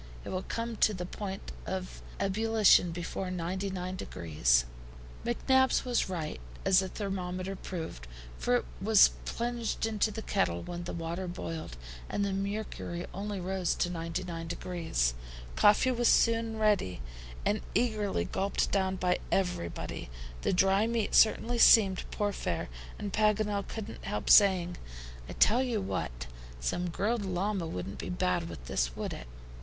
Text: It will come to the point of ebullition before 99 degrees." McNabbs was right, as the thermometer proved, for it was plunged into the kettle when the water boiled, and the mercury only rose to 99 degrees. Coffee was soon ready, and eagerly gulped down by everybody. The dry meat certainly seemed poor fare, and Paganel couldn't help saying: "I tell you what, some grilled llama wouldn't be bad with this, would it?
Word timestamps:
It 0.25 0.29
will 0.29 0.41
come 0.41 0.77
to 0.77 0.95
the 0.95 1.05
point 1.05 1.51
of 1.67 2.01
ebullition 2.19 2.89
before 2.91 3.29
99 3.29 3.95
degrees." 3.97 4.65
McNabbs 5.23 5.85
was 5.85 6.09
right, 6.09 6.41
as 6.65 6.79
the 6.79 6.89
thermometer 6.89 7.55
proved, 7.55 8.07
for 8.39 8.55
it 8.55 8.65
was 8.81 9.11
plunged 9.25 9.85
into 9.85 10.09
the 10.09 10.23
kettle 10.23 10.63
when 10.63 10.85
the 10.85 10.93
water 10.93 11.27
boiled, 11.27 11.77
and 12.09 12.25
the 12.25 12.33
mercury 12.33 13.05
only 13.13 13.39
rose 13.39 13.75
to 13.75 13.91
99 13.91 14.47
degrees. 14.47 15.13
Coffee 15.55 15.91
was 15.91 16.07
soon 16.07 16.57
ready, 16.57 16.99
and 17.45 17.61
eagerly 17.75 18.25
gulped 18.25 18.71
down 18.71 18.95
by 18.95 19.19
everybody. 19.31 20.09
The 20.41 20.51
dry 20.51 20.87
meat 20.87 21.13
certainly 21.13 21.59
seemed 21.59 22.09
poor 22.09 22.33
fare, 22.33 22.69
and 22.97 23.13
Paganel 23.13 23.67
couldn't 23.67 24.05
help 24.05 24.31
saying: 24.31 24.77
"I 25.29 25.33
tell 25.33 25.61
you 25.61 25.79
what, 25.79 26.25
some 26.59 26.89
grilled 26.89 27.23
llama 27.23 27.67
wouldn't 27.67 27.99
be 27.99 28.09
bad 28.09 28.49
with 28.49 28.65
this, 28.65 28.95
would 28.95 29.13
it? 29.13 29.27